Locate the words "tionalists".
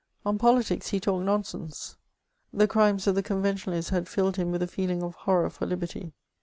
3.53-3.91